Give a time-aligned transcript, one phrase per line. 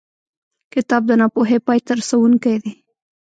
[0.73, 2.71] کتاب د ناپوهۍ پای ته رسوونکی دی.